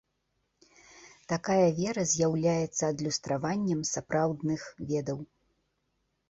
Такая 1.33 1.67
вера 1.79 2.05
з'яўляецца 2.13 2.83
адлюстраваннем 2.93 3.85
сапраўдных 3.93 4.61
ведаў. 4.95 5.19